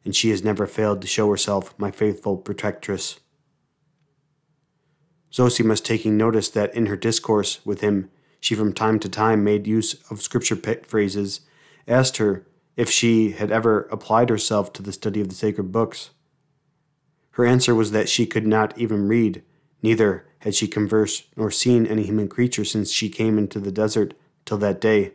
and 0.05 0.15
she 0.15 0.29
has 0.29 0.43
never 0.43 0.67
failed 0.67 1.01
to 1.01 1.07
show 1.07 1.29
herself 1.29 1.73
my 1.77 1.91
faithful 1.91 2.37
protectress. 2.37 3.19
Zosimus 5.31 5.81
taking 5.81 6.17
notice 6.17 6.49
that 6.49 6.73
in 6.75 6.87
her 6.87 6.97
discourse 6.97 7.65
with 7.65 7.81
him 7.81 8.09
she 8.39 8.55
from 8.55 8.73
time 8.73 8.99
to 8.99 9.07
time 9.07 9.43
made 9.43 9.67
use 9.67 9.93
of 10.09 10.21
scripture 10.21 10.55
phrases, 10.85 11.41
asked 11.87 12.17
her 12.17 12.45
if 12.81 12.89
she 12.89 13.33
had 13.33 13.51
ever 13.51 13.81
applied 13.91 14.27
herself 14.27 14.73
to 14.73 14.81
the 14.81 14.91
study 14.91 15.21
of 15.21 15.29
the 15.29 15.35
sacred 15.35 15.71
books. 15.71 16.09
Her 17.33 17.45
answer 17.45 17.75
was 17.75 17.91
that 17.91 18.09
she 18.09 18.25
could 18.25 18.47
not 18.47 18.75
even 18.75 19.07
read, 19.07 19.43
neither 19.83 20.25
had 20.39 20.55
she 20.55 20.67
conversed 20.67 21.27
nor 21.37 21.51
seen 21.51 21.85
any 21.85 22.01
human 22.01 22.27
creature 22.27 22.65
since 22.65 22.91
she 22.91 23.07
came 23.07 23.37
into 23.37 23.59
the 23.59 23.71
desert 23.71 24.15
till 24.45 24.57
that 24.57 24.81
day 24.81 25.11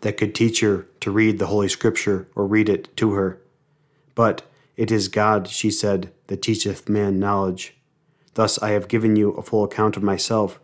that 0.00 0.16
could 0.16 0.34
teach 0.34 0.60
her 0.60 0.86
to 1.00 1.10
read 1.10 1.38
the 1.38 1.48
Holy 1.48 1.68
Scripture 1.68 2.26
or 2.34 2.46
read 2.46 2.70
it 2.70 2.96
to 2.96 3.12
her. 3.12 3.38
But 4.14 4.40
it 4.74 4.90
is 4.90 5.08
God, 5.08 5.46
she 5.46 5.70
said, 5.70 6.10
that 6.28 6.40
teacheth 6.40 6.88
man 6.88 7.20
knowledge. 7.20 7.76
Thus 8.32 8.58
I 8.62 8.70
have 8.70 8.88
given 8.88 9.14
you 9.14 9.32
a 9.32 9.42
full 9.42 9.62
account 9.64 9.98
of 9.98 10.02
myself. 10.02 10.58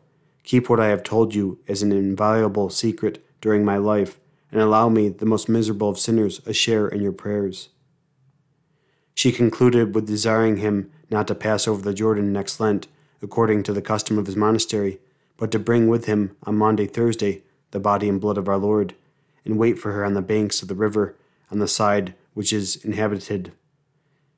Keep 0.44 0.70
what 0.70 0.80
I 0.80 0.86
have 0.86 1.02
told 1.02 1.34
you 1.34 1.58
as 1.68 1.82
an 1.82 1.92
inviolable 1.92 2.70
secret 2.70 3.22
during 3.42 3.62
my 3.62 3.76
life, 3.76 4.18
and 4.50 4.60
allow 4.60 4.88
me, 4.88 5.08
the 5.08 5.26
most 5.26 5.48
miserable 5.48 5.88
of 5.88 5.98
sinners, 5.98 6.40
a 6.46 6.52
share 6.52 6.88
in 6.88 7.00
your 7.00 7.12
prayers. 7.12 7.68
She 9.14 9.32
concluded 9.32 9.94
with 9.94 10.06
desiring 10.06 10.58
him 10.58 10.90
not 11.10 11.28
to 11.28 11.34
pass 11.34 11.68
over 11.68 11.82
the 11.82 11.94
Jordan 11.94 12.32
next 12.32 12.58
Lent, 12.60 12.86
according 13.22 13.62
to 13.64 13.72
the 13.72 13.82
custom 13.82 14.18
of 14.18 14.26
his 14.26 14.36
monastery, 14.36 14.98
but 15.36 15.50
to 15.50 15.58
bring 15.58 15.88
with 15.88 16.06
him 16.06 16.36
on 16.44 16.56
Maundy 16.56 16.86
Thursday 16.86 17.42
the 17.70 17.80
body 17.80 18.08
and 18.08 18.20
blood 18.20 18.38
of 18.38 18.48
our 18.48 18.58
Lord, 18.58 18.94
and 19.44 19.58
wait 19.58 19.78
for 19.78 19.92
her 19.92 20.04
on 20.04 20.14
the 20.14 20.22
banks 20.22 20.62
of 20.62 20.68
the 20.68 20.74
river 20.74 21.14
on 21.50 21.58
the 21.58 21.68
side 21.68 22.14
which 22.34 22.52
is 22.52 22.76
inhabited. 22.84 23.52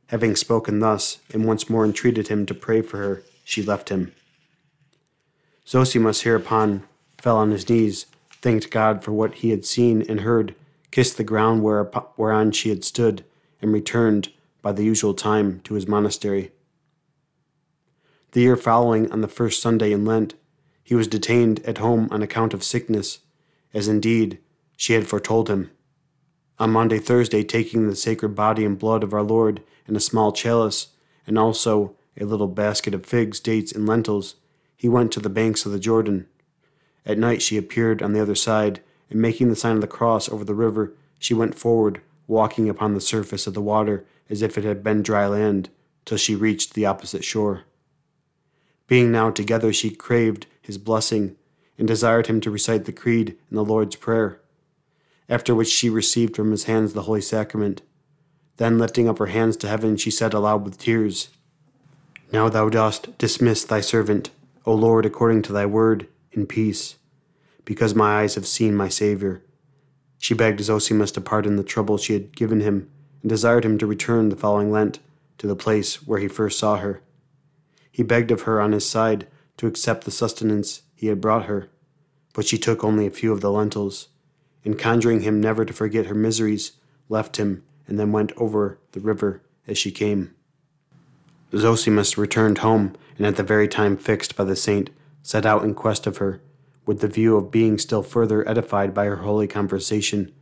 Having 0.07 0.37
spoken 0.37 0.81
thus, 0.81 1.19
and 1.33 1.45
once 1.45 1.71
more 1.71 1.85
entreated 1.85 2.29
him 2.29 2.45
to 2.47 2.55
pray 2.55 2.83
for 2.83 2.99
her, 2.99 3.23
she 3.45 3.63
left 3.63 3.89
him. 3.89 4.13
Zosimus 5.67 6.23
hereupon 6.23 6.83
fell 7.19 7.37
on 7.37 7.51
his 7.51 7.69
knees, 7.69 8.07
thanked 8.43 8.71
God 8.71 9.03
for 9.03 9.13
what 9.13 9.37
he 9.37 9.51
had 9.51 9.65
seen 9.65 10.03
and 10.09 10.21
heard, 10.21 10.55
kissed 10.91 11.17
the 11.17 11.25
ground 11.25 11.63
whereon 11.63 12.53
she 12.53 12.69
had 12.69 12.85
stood, 12.85 13.25
and 13.63 13.73
returned 13.73 14.31
by 14.61 14.73
the 14.73 14.85
usual 14.85 15.15
time 15.15 15.61
to 15.61 15.75
his 15.75 15.89
monastery. 15.89 16.51
The 18.33 18.41
year 18.41 18.57
following, 18.57 19.11
on 19.13 19.21
the 19.21 19.29
first 19.29 19.63
Sunday 19.63 19.93
in 19.93 20.05
Lent, 20.05 20.35
he 20.83 20.95
was 20.95 21.07
detained 21.07 21.61
at 21.65 21.79
home 21.79 22.09
on 22.11 22.23
account 22.23 22.53
of 22.53 22.65
sickness, 22.65 23.21
as 23.73 23.89
indeed 23.89 24.39
she 24.77 24.95
had 24.95 25.07
foretold 25.07 25.49
him. 25.49 25.71
On 26.59 26.71
Maundy 26.71 26.99
Thursday, 26.99 27.45
taking 27.45 27.89
the 27.89 27.97
sacred 27.97 28.31
body 28.31 28.65
and 28.65 28.79
blood 28.79 29.03
of 29.03 29.15
our 29.15 29.23
Lord 29.23 29.63
in 29.87 29.97
a 29.97 30.01
small 30.01 30.33
chalice, 30.33 30.89
and 31.27 31.39
also 31.39 31.95
a 32.21 32.25
little 32.25 32.49
basket 32.49 32.95
of 32.95 33.07
figs, 33.07 33.41
dates, 33.41 33.73
and 33.73 33.87
lentils, 33.87 34.35
he 34.77 34.89
went 34.89 35.13
to 35.13 35.21
the 35.21 35.31
banks 35.31 35.65
of 35.65 35.73
the 35.73 35.79
Jordan. 35.79 36.27
At 37.05 37.19
night 37.19 37.43
she 37.43 37.57
appeared 37.57 38.03
on 38.03 38.13
the 38.13 38.21
other 38.21 38.35
side, 38.35 38.81
and 39.11 39.21
making 39.21 39.49
the 39.49 39.57
sign 39.57 39.77
of 39.77 39.81
the 39.81 39.87
cross 39.87 40.29
over 40.29 40.45
the 40.45 40.55
river, 40.55 40.95
she 41.19 41.35
went 41.35 41.55
forward, 41.55 42.01
walking 42.27 42.69
upon 42.69 42.95
the 42.95 43.01
surface 43.01 43.47
of 43.47 43.55
the 43.55 43.61
water 43.61 44.05
as 44.31 44.43
if 44.43 44.57
it 44.57 44.65
had 44.65 44.83
been 44.83 45.03
dry 45.03 45.27
land, 45.27 45.69
till 46.05 46.17
she 46.17 46.35
reached 46.35 46.75
the 46.75 46.87
opposite 46.87 47.25
shore. 47.25 47.63
Being 48.87 49.13
now 49.13 49.31
together, 49.31 49.73
she 49.73 49.91
craved 49.91 50.47
his 50.61 50.79
blessing, 50.79 51.37
and 51.79 51.89
desired 51.89 52.27
him 52.27 52.41
to 52.41 52.51
recite 52.51 52.85
the 52.85 52.93
Creed 52.93 53.37
and 53.51 53.59
the 53.59 53.65
Lord's 53.65 53.97
Prayer, 53.97 54.41
after 55.29 55.55
which 55.55 55.69
she 55.69 55.91
received 55.91 56.37
from 56.37 56.51
his 56.51 56.65
hands 56.65 56.93
the 56.93 57.03
Holy 57.03 57.21
Sacrament. 57.21 57.83
Then, 58.57 58.79
lifting 58.79 59.09
up 59.09 59.19
her 59.19 59.27
hands 59.27 59.57
to 59.59 59.69
heaven, 59.69 59.97
she 59.97 60.11
said 60.11 60.35
aloud 60.35 60.65
with 60.65 60.79
tears, 60.79 61.31
Now 62.33 62.49
thou 62.49 62.69
dost 62.69 63.17
dismiss 63.19 63.65
thy 63.65 63.81
servant, 63.81 64.31
O 64.65 64.75
Lord, 64.75 65.05
according 65.05 65.43
to 65.43 65.53
thy 65.53 65.67
word, 65.67 66.07
in 66.33 66.47
peace, 66.47 66.97
because 67.65 67.95
my 67.95 68.21
eyes 68.21 68.35
have 68.35 68.47
seen 68.47 68.75
my 68.75 68.89
Saviour. 68.89 69.43
She 70.19 70.35
begged 70.35 70.61
Zosimus 70.61 71.13
to 71.15 71.21
pardon 71.21 71.57
the 71.57 71.65
trouble 71.65 71.99
she 71.99 72.13
had 72.13 72.37
given 72.37 72.61
him, 72.61 72.91
and 73.23 73.29
desired 73.29 73.65
him 73.65 73.79
to 73.79 73.87
return 73.87 74.29
the 74.29 74.37
following 74.37 74.71
Lent 74.71 74.99
to 75.39 75.47
the 75.47 75.57
place 75.57 76.07
where 76.07 76.21
he 76.21 76.29
first 76.29 76.59
saw 76.59 76.77
her. 76.77 77.03
He 77.91 78.03
begged 78.03 78.31
of 78.31 78.43
her 78.43 78.61
on 78.61 78.73
his 78.73 78.89
side 78.89 79.27
to 79.57 79.67
accept 79.67 80.05
the 80.05 80.11
sustenance 80.11 80.83
he 80.95 81.09
had 81.09 81.21
brought 81.21 81.47
her, 81.47 81.69
but 82.33 82.47
she 82.47 82.59
took 82.59 82.83
only 82.83 83.07
a 83.07 83.11
few 83.11 83.33
of 83.33 83.41
the 83.41 83.51
lentils, 83.51 84.09
and 84.65 84.79
conjuring 84.79 85.21
him 85.21 85.41
never 85.41 85.65
to 85.65 85.73
forget 85.73 86.07
her 86.07 86.15
miseries, 86.15 86.73
left 87.09 87.37
him 87.37 87.63
and 87.87 87.99
then 87.99 88.13
went 88.13 88.33
over 88.37 88.79
the 88.93 89.01
river 89.01 89.43
as 89.67 89.77
she 89.77 89.91
came. 89.91 90.35
Zosimus 91.53 92.17
returned 92.17 92.59
home, 92.59 92.95
and 93.19 93.27
at 93.27 93.37
the 93.37 93.43
very 93.43 93.69
time 93.69 93.97
fixed 93.97 94.37
by 94.37 94.45
the 94.45 94.57
saint, 94.57 94.91
set 95.23 95.47
out 95.47 95.63
in 95.63 95.75
quest 95.75 96.07
of 96.07 96.19
her, 96.19 96.43
with 96.85 97.01
the 97.01 97.09
view 97.09 97.37
of 97.37 97.51
being 97.51 97.79
still 97.79 98.03
further 98.03 98.47
edified 98.49 98.93
by 98.93 99.07
her 99.07 99.17
holy 99.17 99.47
conversation, 99.47 100.33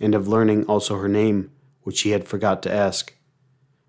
and 0.00 0.14
of 0.14 0.28
learning 0.28 0.64
also 0.66 0.98
her 0.98 1.08
name, 1.08 1.50
which 1.82 2.02
he 2.02 2.10
had 2.10 2.26
forgot 2.26 2.62
to 2.62 2.72
ask. 2.72 3.14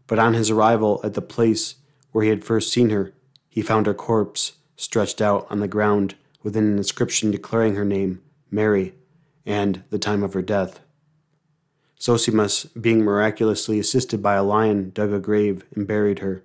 But 0.06 0.20
on 0.20 0.36
his 0.36 0.50
arrival 0.50 1.02
at 1.04 1.16
the 1.16 1.22
place 1.22 1.76
where 2.12 2.24
he 2.24 2.30
had 2.30 2.46
first 2.46 2.72
seen 2.72 2.92
her, 2.92 3.14
he 3.50 3.62
found 3.62 3.88
her 3.88 3.94
corpse 3.94 4.54
stretched 4.76 5.22
out 5.22 5.48
on 5.50 5.60
the 5.60 5.68
ground 5.68 6.16
with 6.44 6.56
an 6.56 6.78
inscription 6.78 7.32
declaring 7.32 7.76
her 7.76 7.84
name, 7.84 8.22
Mary, 8.52 8.94
and 9.46 9.84
the 9.90 10.00
time 10.00 10.24
of 10.24 10.34
her 10.34 10.42
death. 10.42 10.80
Zosimus, 12.00 12.68
being 12.80 13.04
miraculously 13.04 13.80
assisted 13.80 14.22
by 14.22 14.36
a 14.36 14.44
lion, 14.44 14.92
dug 14.92 15.12
a 15.12 15.20
grave 15.20 15.66
and 15.74 15.88
buried 15.88 16.20
her. 16.20 16.44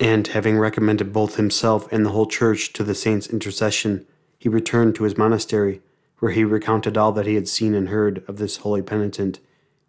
And 0.00 0.26
having 0.26 0.58
recommended 0.58 1.12
both 1.12 1.36
himself 1.36 1.90
and 1.92 2.04
the 2.04 2.10
whole 2.10 2.26
church 2.26 2.72
to 2.74 2.82
the 2.82 2.94
saint's 2.94 3.28
intercession, 3.28 4.06
he 4.38 4.48
returned 4.48 4.94
to 4.96 5.04
his 5.04 5.16
monastery, 5.16 5.80
where 6.18 6.32
he 6.32 6.44
recounted 6.44 6.96
all 6.96 7.12
that 7.12 7.26
he 7.26 7.34
had 7.34 7.48
seen 7.48 7.74
and 7.74 7.88
heard 7.88 8.24
of 8.28 8.38
this 8.38 8.58
holy 8.58 8.82
penitent, 8.82 9.40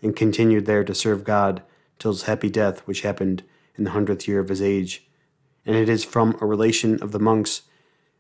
and 0.01 0.15
continued 0.15 0.65
there 0.65 0.83
to 0.83 0.93
serve 0.93 1.23
God 1.23 1.63
till 1.97 2.11
his 2.11 2.23
happy 2.23 2.49
death, 2.49 2.79
which 2.81 3.01
happened 3.01 3.43
in 3.75 3.83
the 3.83 3.91
hundredth 3.91 4.27
year 4.27 4.39
of 4.39 4.49
his 4.49 4.61
age. 4.61 5.07
And 5.65 5.75
it 5.75 5.89
is 5.89 6.03
from 6.03 6.37
a 6.39 6.45
relation 6.45 7.01
of 7.01 7.11
the 7.11 7.19
monks 7.19 7.63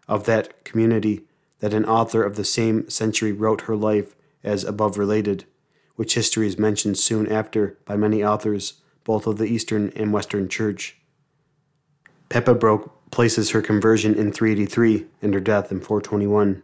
of 0.07 0.25
that 0.25 0.63
community 0.63 1.25
that 1.59 1.73
an 1.73 1.85
author 1.85 2.23
of 2.23 2.35
the 2.35 2.45
same 2.45 2.89
century 2.89 3.31
wrote 3.31 3.61
her 3.61 3.75
life 3.75 4.15
as 4.43 4.63
above 4.63 4.97
related 4.97 5.45
which 5.95 6.15
history 6.15 6.47
is 6.47 6.59
mentioned 6.59 6.97
soon 6.97 7.27
after 7.31 7.77
by 7.85 7.95
many 7.95 8.23
authors, 8.23 8.75
both 9.03 9.27
of 9.27 9.37
the 9.37 9.45
Eastern 9.45 9.91
and 9.95 10.11
Western 10.11 10.49
Church. 10.49 10.97
Papebroke 12.29 12.89
places 13.11 13.51
her 13.51 13.61
conversion 13.61 14.15
in 14.15 14.31
383 14.31 15.05
and 15.21 15.33
her 15.33 15.39
death 15.39 15.71
in 15.71 15.79
421. 15.79 16.63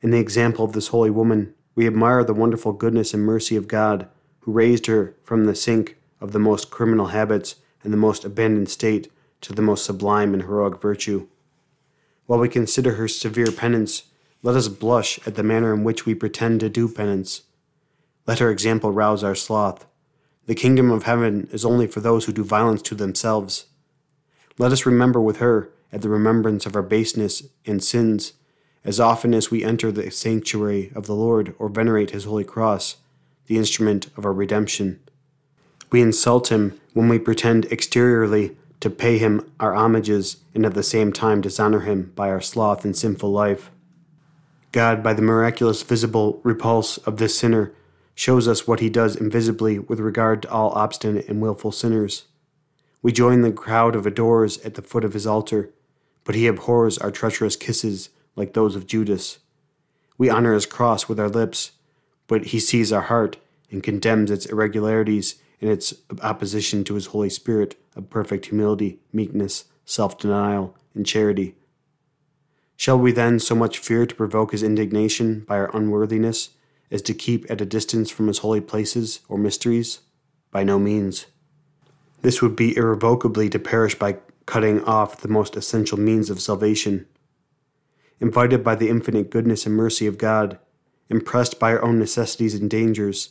In 0.00 0.10
the 0.10 0.18
example 0.18 0.64
of 0.64 0.72
this 0.72 0.88
holy 0.88 1.10
woman, 1.10 1.54
we 1.74 1.86
admire 1.86 2.24
the 2.24 2.34
wonderful 2.34 2.72
goodness 2.72 3.14
and 3.14 3.24
mercy 3.24 3.56
of 3.56 3.68
God, 3.68 4.08
who 4.40 4.52
raised 4.52 4.86
her 4.86 5.14
from 5.22 5.44
the 5.44 5.54
sink 5.54 5.96
of 6.20 6.32
the 6.32 6.38
most 6.38 6.70
criminal 6.70 7.08
habits 7.08 7.56
and 7.84 7.92
the 7.92 7.98
most 7.98 8.24
abandoned 8.24 8.68
state 8.68 9.12
to 9.42 9.52
the 9.52 9.62
most 9.62 9.84
sublime 9.84 10.34
and 10.34 10.42
heroic 10.42 10.80
virtue. 10.80 11.28
While 12.26 12.40
we 12.40 12.48
consider 12.48 12.94
her 12.94 13.08
severe 13.08 13.52
penance, 13.52 14.04
let 14.42 14.56
us 14.56 14.68
blush 14.68 15.18
at 15.26 15.34
the 15.34 15.42
manner 15.42 15.72
in 15.72 15.84
which 15.84 16.06
we 16.06 16.14
pretend 16.14 16.60
to 16.60 16.68
do 16.68 16.88
penance. 16.88 17.42
Let 18.26 18.38
her 18.38 18.50
example 18.50 18.92
rouse 18.92 19.22
our 19.22 19.34
sloth. 19.34 19.86
The 20.46 20.54
kingdom 20.54 20.90
of 20.90 21.04
heaven 21.04 21.48
is 21.52 21.64
only 21.64 21.86
for 21.86 22.00
those 22.00 22.24
who 22.24 22.32
do 22.32 22.44
violence 22.44 22.82
to 22.82 22.94
themselves. 22.94 23.66
Let 24.58 24.72
us 24.72 24.84
remember 24.84 25.20
with 25.20 25.36
her, 25.36 25.70
at 25.92 26.02
the 26.02 26.08
remembrance 26.08 26.66
of 26.66 26.74
our 26.74 26.82
baseness 26.82 27.44
and 27.64 27.82
sins, 27.82 28.32
as 28.84 28.98
often 28.98 29.32
as 29.32 29.50
we 29.50 29.62
enter 29.62 29.92
the 29.92 30.10
sanctuary 30.10 30.90
of 30.96 31.06
the 31.06 31.14
Lord 31.14 31.54
or 31.58 31.68
venerate 31.68 32.10
his 32.10 32.24
holy 32.24 32.44
cross, 32.44 32.96
the 33.46 33.56
instrument 33.56 34.08
of 34.16 34.26
our 34.26 34.32
redemption. 34.32 34.98
We 35.90 36.02
insult 36.02 36.50
him 36.50 36.78
when 36.92 37.08
we 37.08 37.18
pretend 37.20 37.66
exteriorly 37.66 38.56
to 38.80 38.90
pay 38.90 39.18
him 39.18 39.50
our 39.60 39.74
homages 39.74 40.38
and 40.54 40.66
at 40.66 40.74
the 40.74 40.82
same 40.82 41.12
time 41.12 41.40
dishonor 41.40 41.80
him 41.80 42.12
by 42.14 42.28
our 42.28 42.40
sloth 42.40 42.84
and 42.84 42.96
sinful 42.96 43.30
life. 43.30 43.70
God, 44.72 45.02
by 45.02 45.14
the 45.14 45.22
miraculous 45.22 45.82
visible 45.82 46.40
repulse 46.42 46.98
of 46.98 47.16
this 47.16 47.38
sinner, 47.38 47.72
shows 48.14 48.48
us 48.48 48.66
what 48.66 48.80
he 48.80 48.90
does 48.90 49.16
invisibly 49.16 49.78
with 49.78 50.00
regard 50.00 50.42
to 50.42 50.50
all 50.50 50.70
obstinate 50.70 51.28
and 51.28 51.40
wilful 51.40 51.72
sinners. 51.72 52.24
We 53.02 53.12
join 53.12 53.42
the 53.42 53.52
crowd 53.52 53.94
of 53.94 54.06
adorers 54.06 54.58
at 54.58 54.74
the 54.74 54.82
foot 54.82 55.04
of 55.04 55.12
his 55.12 55.26
altar, 55.26 55.70
but 56.24 56.34
he 56.34 56.46
abhors 56.46 56.98
our 56.98 57.10
treacherous 57.10 57.56
kisses 57.56 58.10
like 58.34 58.54
those 58.54 58.74
of 58.74 58.86
Judas. 58.86 59.38
We 60.16 60.28
honor 60.28 60.54
his 60.54 60.66
cross 60.66 61.08
with 61.08 61.20
our 61.20 61.28
lips, 61.28 61.72
but 62.26 62.46
he 62.46 62.60
sees 62.60 62.92
our 62.92 63.02
heart 63.02 63.36
and 63.70 63.82
condemns 63.82 64.30
its 64.30 64.46
irregularities 64.46 65.36
and 65.60 65.70
its 65.70 65.94
opposition 66.22 66.84
to 66.84 66.94
his 66.94 67.06
Holy 67.06 67.30
Spirit 67.30 67.76
of 67.94 68.10
perfect 68.10 68.46
humility, 68.46 68.98
meekness, 69.12 69.64
self 69.84 70.18
denial, 70.18 70.76
and 70.94 71.06
charity. 71.06 71.54
Shall 72.76 72.98
we 72.98 73.10
then 73.12 73.40
so 73.40 73.54
much 73.54 73.78
fear 73.78 74.06
to 74.06 74.14
provoke 74.14 74.52
his 74.52 74.62
indignation 74.62 75.40
by 75.40 75.58
our 75.58 75.74
unworthiness 75.74 76.50
as 76.90 77.02
to 77.02 77.14
keep 77.14 77.48
at 77.50 77.60
a 77.60 77.66
distance 77.66 78.10
from 78.10 78.28
his 78.28 78.38
holy 78.38 78.60
places 78.60 79.20
or 79.28 79.36
mysteries? 79.36 80.00
By 80.50 80.64
no 80.64 80.78
means. 80.78 81.26
This 82.22 82.42
would 82.42 82.56
be 82.56 82.76
irrevocably 82.76 83.48
to 83.50 83.58
perish 83.58 83.94
by 83.94 84.18
cutting 84.46 84.82
off 84.84 85.20
the 85.20 85.28
most 85.28 85.56
essential 85.56 85.98
means 85.98 86.30
of 86.30 86.40
salvation. 86.40 87.06
Invited 88.20 88.64
by 88.64 88.74
the 88.74 88.88
infinite 88.88 89.30
goodness 89.30 89.66
and 89.66 89.74
mercy 89.76 90.06
of 90.06 90.18
God, 90.18 90.58
impressed 91.08 91.60
by 91.60 91.72
our 91.72 91.82
own 91.82 91.98
necessities 91.98 92.54
and 92.54 92.68
dangers, 92.68 93.30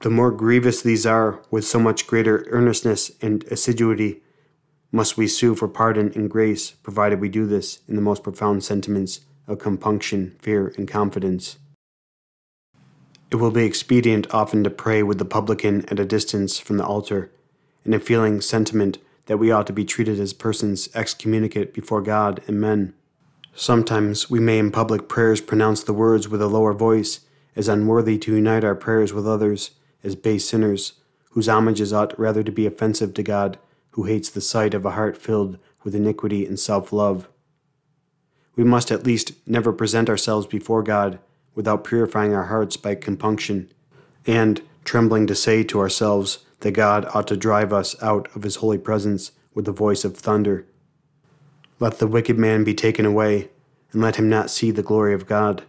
The 0.00 0.10
more 0.10 0.32
grievous 0.32 0.82
these 0.82 1.06
are, 1.06 1.40
with 1.52 1.64
so 1.64 1.78
much 1.78 2.08
greater 2.08 2.44
earnestness 2.50 3.12
and 3.22 3.44
assiduity 3.44 4.20
must 4.90 5.16
we 5.16 5.28
sue 5.28 5.54
for 5.54 5.68
pardon 5.68 6.10
and 6.16 6.28
grace, 6.28 6.72
provided 6.72 7.20
we 7.20 7.28
do 7.28 7.46
this 7.46 7.78
in 7.86 7.94
the 7.94 8.02
most 8.02 8.24
profound 8.24 8.64
sentiments 8.64 9.20
of 9.46 9.60
compunction, 9.60 10.34
fear, 10.40 10.74
and 10.76 10.88
confidence. 10.88 11.58
It 13.30 13.36
will 13.36 13.52
be 13.52 13.64
expedient 13.64 14.26
often 14.34 14.64
to 14.64 14.70
pray 14.70 15.04
with 15.04 15.18
the 15.18 15.24
publican 15.24 15.84
at 15.88 16.00
a 16.00 16.04
distance 16.04 16.58
from 16.58 16.78
the 16.78 16.84
altar, 16.84 17.30
in 17.84 17.94
a 17.94 18.00
feeling 18.00 18.40
sentiment 18.40 18.98
that 19.26 19.38
we 19.38 19.50
ought 19.50 19.66
to 19.66 19.72
be 19.72 19.84
treated 19.84 20.18
as 20.18 20.32
persons 20.32 20.88
excommunicate 20.94 21.72
before 21.72 22.02
God 22.02 22.42
and 22.46 22.60
men. 22.60 22.94
Sometimes 23.54 24.30
we 24.30 24.40
may 24.40 24.58
in 24.58 24.70
public 24.70 25.08
prayers 25.08 25.40
pronounce 25.40 25.82
the 25.82 25.92
words 25.92 26.28
with 26.28 26.40
a 26.40 26.46
lower 26.46 26.72
voice, 26.72 27.20
as 27.54 27.68
unworthy 27.68 28.18
to 28.18 28.34
unite 28.34 28.64
our 28.64 28.74
prayers 28.74 29.12
with 29.12 29.26
others, 29.26 29.72
as 30.02 30.16
base 30.16 30.48
sinners, 30.48 30.94
whose 31.30 31.48
homages 31.48 31.92
ought 31.92 32.18
rather 32.18 32.42
to 32.42 32.52
be 32.52 32.66
offensive 32.66 33.14
to 33.14 33.22
God, 33.22 33.58
who 33.90 34.04
hates 34.04 34.30
the 34.30 34.40
sight 34.40 34.74
of 34.74 34.86
a 34.86 34.92
heart 34.92 35.16
filled 35.16 35.58
with 35.84 35.94
iniquity 35.94 36.46
and 36.46 36.58
self 36.58 36.92
love. 36.92 37.28
We 38.56 38.64
must 38.64 38.90
at 38.90 39.06
least 39.06 39.32
never 39.46 39.72
present 39.72 40.08
ourselves 40.08 40.46
before 40.46 40.82
God 40.82 41.18
without 41.54 41.84
purifying 41.84 42.34
our 42.34 42.46
hearts 42.46 42.76
by 42.76 42.94
compunction, 42.94 43.70
and 44.26 44.62
trembling 44.84 45.26
to 45.26 45.34
say 45.34 45.62
to 45.64 45.78
ourselves 45.78 46.38
that 46.62 46.72
God 46.72 47.06
ought 47.14 47.28
to 47.28 47.36
drive 47.36 47.72
us 47.72 48.00
out 48.02 48.28
of 48.34 48.42
his 48.42 48.56
holy 48.56 48.78
presence 48.78 49.32
with 49.54 49.66
the 49.66 49.72
voice 49.72 50.04
of 50.04 50.16
thunder. 50.16 50.66
Let 51.78 51.98
the 51.98 52.06
wicked 52.06 52.38
man 52.38 52.64
be 52.64 52.74
taken 52.74 53.04
away, 53.04 53.50
and 53.92 54.00
let 54.00 54.16
him 54.16 54.28
not 54.28 54.50
see 54.50 54.70
the 54.70 54.82
glory 54.82 55.14
of 55.14 55.26
God. 55.26 55.64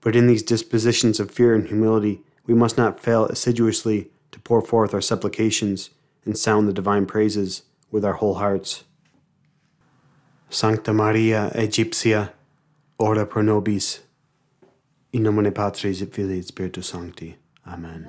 But 0.00 0.16
in 0.16 0.26
these 0.26 0.42
dispositions 0.42 1.20
of 1.20 1.30
fear 1.30 1.54
and 1.54 1.66
humility, 1.66 2.22
we 2.46 2.54
must 2.54 2.76
not 2.76 2.98
fail 2.98 3.26
assiduously 3.26 4.10
to 4.32 4.40
pour 4.40 4.62
forth 4.62 4.94
our 4.94 5.00
supplications 5.00 5.90
and 6.24 6.36
sound 6.36 6.66
the 6.66 6.72
divine 6.72 7.06
praises 7.06 7.62
with 7.90 8.04
our 8.04 8.14
whole 8.14 8.34
hearts. 8.34 8.84
Sancta 10.48 10.92
Maria 10.92 11.52
Aegyptia, 11.54 12.32
ora 12.98 13.26
pro 13.26 13.42
nobis. 13.42 14.00
In 15.12 15.24
nomine 15.24 15.52
Patris 15.52 16.02
et 16.02 16.12
Filii 16.12 16.38
et 16.38 16.44
Spiritus 16.44 16.88
Sancti. 16.88 17.36
Amen. 17.66 18.08